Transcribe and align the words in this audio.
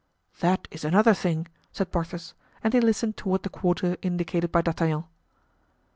"That 0.39 0.67
is 0.71 0.83
another 0.83 1.13
thing," 1.13 1.47
said 1.71 1.91
Porthos; 1.91 2.33
and 2.63 2.73
he 2.73 2.81
listened 2.81 3.17
toward 3.17 3.43
the 3.43 3.49
quarter 3.49 3.97
indicated 4.01 4.51
by 4.51 4.63
D'Artagnan. 4.63 5.03